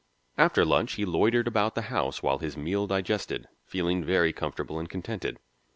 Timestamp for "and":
4.79-4.89